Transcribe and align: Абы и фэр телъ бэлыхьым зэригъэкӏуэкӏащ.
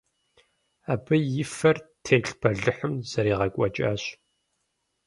Абы 0.91 1.15
и 1.41 1.43
фэр 1.55 1.77
телъ 2.03 2.31
бэлыхьым 2.39 2.93
зэригъэкӏуэкӏащ. 3.09 4.03